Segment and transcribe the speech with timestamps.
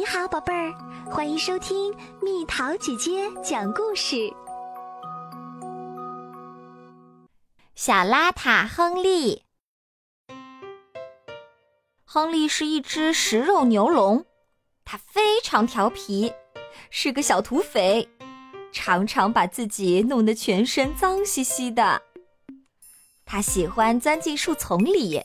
[0.00, 0.72] 你好，宝贝儿，
[1.10, 4.32] 欢迎收听蜜桃姐姐讲故事。
[7.74, 9.42] 小邋遢亨利，
[12.06, 14.24] 亨利是一只食肉牛龙，
[14.86, 16.32] 他非常调皮，
[16.88, 18.08] 是个小土匪，
[18.72, 22.00] 常常把自己弄得全身脏兮兮的。
[23.26, 25.22] 他喜欢钻进树丛里，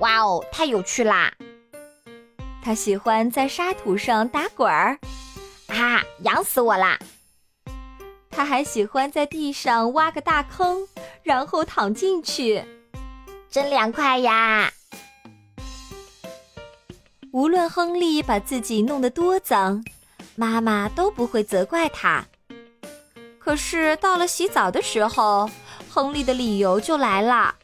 [0.00, 1.32] 哇哦，太有趣啦！
[2.64, 4.98] 他喜欢在沙土上打滚儿，
[5.66, 6.98] 啊，痒死我啦！
[8.30, 10.88] 他还喜欢在地上挖个大坑，
[11.22, 12.64] 然后躺进去，
[13.50, 14.72] 真凉快呀！
[17.32, 19.84] 无论亨利把自己弄得多脏，
[20.34, 22.24] 妈妈都不会责怪他。
[23.38, 25.50] 可是到了洗澡的时候，
[25.90, 27.56] 亨利的理由就来了：“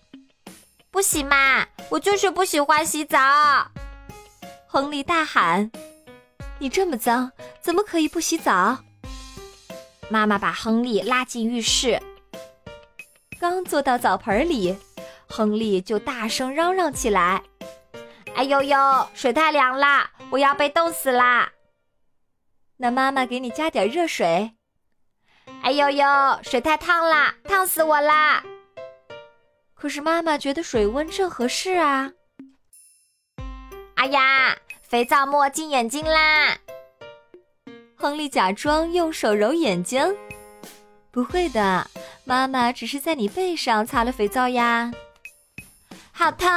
[0.92, 3.18] 不洗嘛，我就是不喜欢洗澡。”
[4.72, 5.68] 亨利大喊
[6.60, 8.78] ：“你这么脏，怎么可以不洗澡？”
[10.08, 12.00] 妈妈把亨利拉进浴室，
[13.40, 14.78] 刚坐到澡盆里，
[15.28, 17.42] 亨利就大声嚷嚷起来
[18.36, 18.78] ：“哎呦呦，
[19.12, 21.50] 水太凉啦，我要被冻死啦！”
[22.78, 24.52] 那妈妈给你加点热水。
[25.62, 26.06] 哎呦呦，
[26.44, 28.44] 水太烫啦，烫死我啦！
[29.74, 32.12] 可是妈妈觉得水温正合适啊。
[34.00, 36.56] 哎呀，肥皂沫进眼睛啦！
[37.98, 40.16] 亨利假装用手揉眼睛，
[41.10, 41.86] 不会的，
[42.24, 44.90] 妈妈只是在你背上擦了肥皂呀。
[46.12, 46.48] 好疼，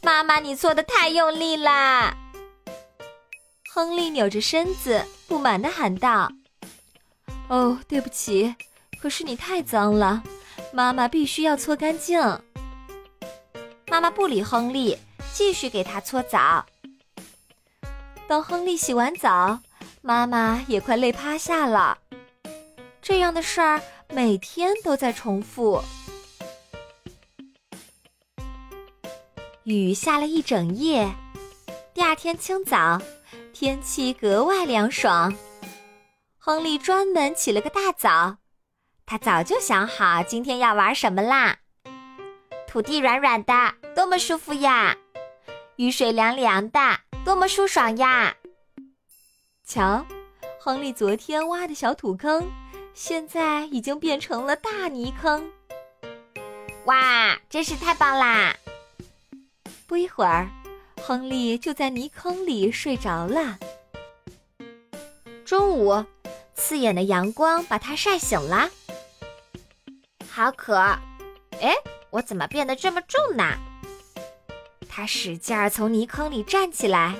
[0.00, 2.16] 妈妈你搓的太用力啦！
[3.74, 6.32] 亨利扭着身子，不满的喊道
[7.50, 8.54] ：“哦，对不起，
[9.02, 10.22] 可是你太脏了，
[10.72, 12.18] 妈妈必须要搓干净。”
[13.86, 14.96] 妈妈不理亨利。
[15.32, 16.64] 继续给他搓澡。
[18.28, 19.58] 等亨利洗完澡，
[20.02, 21.98] 妈妈也快累趴下了。
[23.02, 25.82] 这样的事儿每天都在重复。
[29.64, 31.12] 雨下了一整夜，
[31.92, 33.00] 第二天清早，
[33.52, 35.34] 天气格外凉爽。
[36.38, 38.38] 亨利专门起了个大早，
[39.06, 41.58] 他早就想好今天要玩什么啦。
[42.66, 44.96] 土地软软的，多么舒服呀！
[45.80, 46.78] 雨水凉凉的，
[47.24, 48.36] 多么舒爽呀！
[49.64, 50.04] 瞧，
[50.60, 52.46] 亨利昨天挖的小土坑，
[52.92, 55.50] 现在已经变成了大泥坑。
[56.84, 58.54] 哇，真是太棒啦！
[59.86, 60.50] 不一会儿，
[61.02, 63.58] 亨利就在泥坑里睡着了。
[65.46, 66.04] 中午，
[66.52, 68.68] 刺眼的阳光把他晒醒了。
[70.28, 70.76] 好渴！
[71.62, 71.74] 哎，
[72.10, 73.56] 我怎么变得这么重呢？
[74.92, 77.14] 他使劲儿从泥坑里站起来，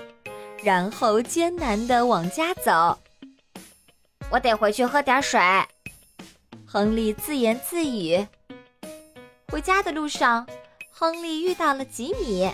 [0.63, 2.99] 然后艰难地往家走。
[4.29, 5.41] 我得回去喝点水。
[6.67, 8.27] 亨利自言自语。
[9.49, 10.47] 回家的路上，
[10.91, 12.51] 亨利遇到了吉米。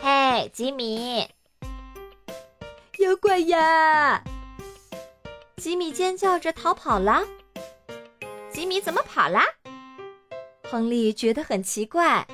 [0.00, 1.28] 嘿，吉米！
[2.98, 4.22] 妖怪呀！
[5.56, 7.22] 吉米尖叫着逃跑了。
[8.50, 9.44] 吉米怎么跑啦？
[10.70, 12.26] 亨利觉得很奇怪。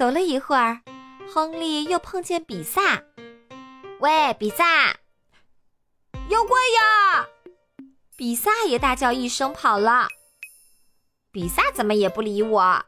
[0.00, 0.80] 走了一会儿，
[1.30, 3.02] 亨利又碰见比萨。
[3.98, 4.96] 喂，比萨！
[6.30, 7.26] 妖怪呀！
[8.16, 10.08] 比萨也大叫一声跑了。
[11.30, 12.82] 比萨怎么也不理我？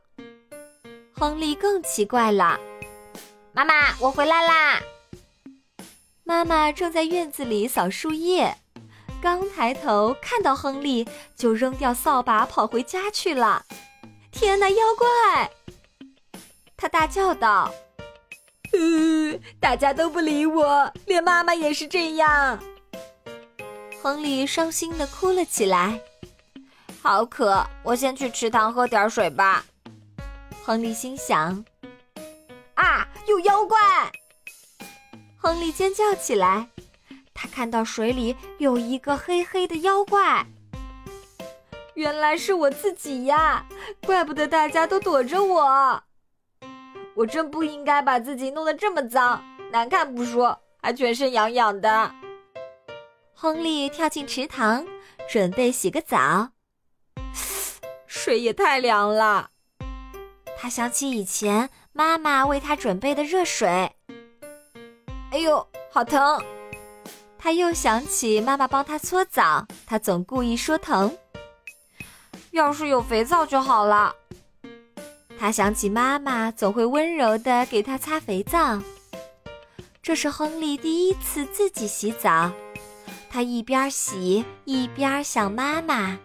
[1.15, 2.59] 亨利更奇怪了。
[3.53, 4.81] 妈妈，我回来啦！
[6.25, 8.57] 妈妈正在院子里扫树叶，
[9.21, 11.07] 刚抬头看到亨利，
[11.37, 13.67] 就扔掉扫把跑回家去了。
[14.31, 15.51] 天哪，妖怪！
[16.83, 17.73] 他大叫道
[18.75, 22.59] ：“呃， 大家都不理我，连妈妈也是这样。”
[24.03, 26.01] 亨利伤心的哭了起来。
[27.01, 29.65] 好渴，我先去池塘喝点水吧。
[30.65, 31.65] 亨利心想
[32.75, 33.79] ：“啊，有妖怪！”
[35.39, 36.67] 亨利尖叫起来。
[37.33, 40.45] 他看到水里有一个黑黑的妖怪。
[41.95, 43.65] 原来是我自己呀！
[44.05, 46.03] 怪不得大家都躲着我。
[47.15, 52.11] 我真不应该把自己弄得这么脏，难看不说，还全身痒痒的。
[53.35, 54.87] 亨利跳进池塘，
[55.29, 56.51] 准备洗个澡。
[58.07, 59.51] 水也太凉了。
[60.57, 63.69] 他想起以前妈妈为他准备的热水。
[65.33, 66.43] 哎呦，好疼！
[67.39, 71.19] 他又想起妈妈帮他搓澡，他总故意说疼。
[72.53, 74.15] 要是有肥皂就好了。
[75.43, 78.81] 他想起妈妈总会温柔地给他擦肥皂，
[80.01, 82.53] 这是亨利第一次自己洗澡，
[83.29, 86.17] 他一边洗一边想妈妈。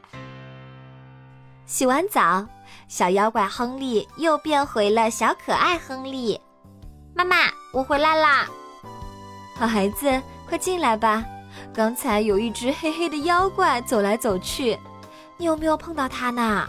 [1.65, 2.45] 洗完澡，
[2.87, 6.39] 小妖怪亨利又变回了小可爱亨利。
[7.15, 7.37] 妈妈，
[7.73, 8.47] 我回来啦！
[9.55, 11.25] 好孩子，快进来吧。
[11.73, 14.77] 刚才有一只黑黑的妖怪走来走去，
[15.37, 16.67] 你有没有碰到它呢？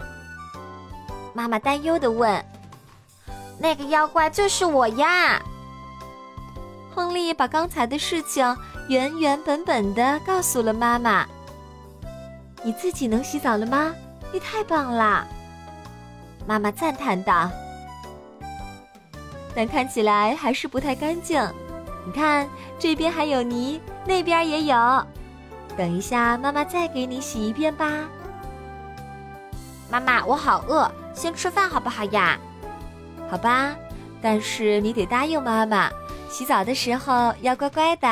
[1.33, 2.43] 妈妈担忧地问。
[3.57, 5.41] 那个妖怪就是我呀！
[6.95, 11.25] 亨利把刚才的事情原原本本的告诉了妈妈。
[12.63, 13.93] 你自己能洗澡了吗？
[14.31, 15.25] 你太棒了！
[16.45, 17.49] 妈妈赞叹道。
[19.55, 21.41] 但看起来还是不太干净。
[22.05, 22.47] 你看，
[22.77, 25.05] 这边还有泥，那边也有。
[25.77, 27.87] 等一下，妈妈再给你洗一遍吧。
[29.89, 32.39] 妈妈，我好饿，先吃饭好不好呀？
[33.29, 33.75] 好吧，
[34.21, 35.89] 但是你得答应妈妈，
[36.29, 38.07] 洗澡的时候要乖乖的。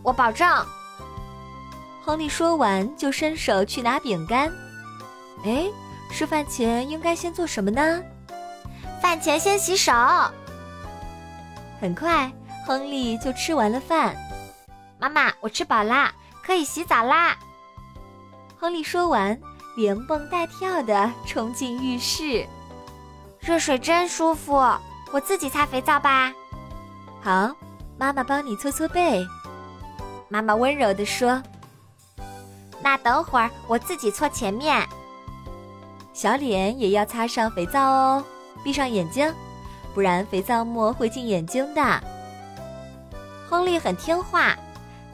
[0.00, 0.48] 我保证。
[2.04, 4.52] 亨利说完，就伸手去拿饼干。
[5.44, 5.66] 哎，
[6.12, 8.00] 吃饭前应该先做什么呢？
[9.02, 9.92] 饭前先洗手。
[11.80, 12.30] 很快，
[12.68, 14.14] 亨利就吃完了饭。
[15.00, 17.36] 妈妈，我吃饱啦，可以洗澡啦。
[18.56, 19.36] 亨利说完，
[19.80, 22.46] 连蹦带跳的冲进浴室。
[23.38, 24.52] 热水真舒服，
[25.10, 26.30] 我自己擦肥皂吧。
[27.22, 27.50] 好，
[27.96, 29.26] 妈妈帮你搓搓背。
[30.28, 31.42] 妈妈温柔地说
[32.84, 34.86] ：“那等会儿我自己搓前面。”
[36.12, 38.22] 小脸也要擦上肥皂哦，
[38.62, 39.32] 闭上眼睛，
[39.94, 41.80] 不然肥皂沫会进眼睛的。
[43.48, 44.54] 亨利很听话，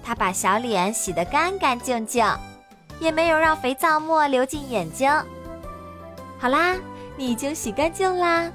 [0.03, 2.27] 他把小脸洗得干干净净，
[3.01, 5.11] 也没有让肥皂沫流进眼睛。
[6.39, 6.75] 好啦，
[7.17, 8.51] 你已经洗干净啦，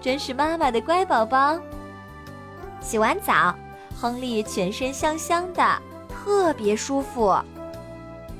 [0.00, 1.58] 真是妈妈的乖宝宝。
[2.80, 3.54] 洗完澡，
[4.00, 7.36] 亨利全身香香的，特别舒服。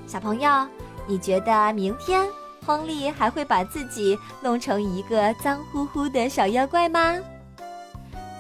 [0.07, 0.67] 小朋友，
[1.07, 2.27] 你觉得明天？
[2.67, 7.17] 亨利还会把自己弄成一个脏乎乎的小妖怪吗？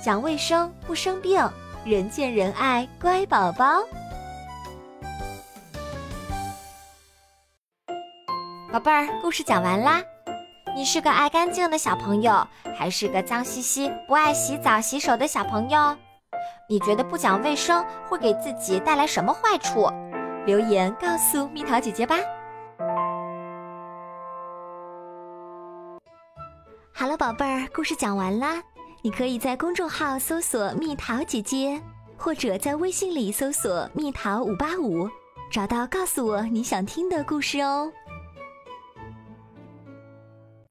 [0.04, 1.42] 讲卫生不生病，
[1.84, 3.82] 人见人爱，乖宝宝。
[8.78, 10.00] 宝贝儿，故事讲完啦。
[10.72, 12.46] 你是个爱干净的小朋友，
[12.78, 15.96] 还是个脏兮兮、不爱洗澡、洗手的小朋友？
[16.68, 19.90] 你觉得不讲卫生会给自己带来什么坏处？
[20.46, 22.18] 留言告诉蜜桃姐姐吧。
[26.94, 28.62] 好了，宝贝儿，故事讲完啦。
[29.02, 31.82] 你可以在公众号搜索“蜜桃姐姐”，
[32.16, 35.10] 或者在微信里搜索“蜜桃五八五”，
[35.50, 37.90] 找到告诉我你想听的故事哦。